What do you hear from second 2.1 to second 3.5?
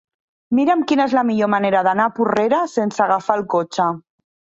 Porrera sense agafar el